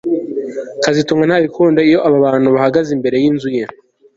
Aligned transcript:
kazitunga 0.83 1.23
ntabikunda 1.27 1.79
iyo 1.89 1.99
abantu 2.09 2.47
bahagaze 2.55 2.89
imbere 2.97 3.15
yinzu 3.23 3.49
ye 3.57 3.63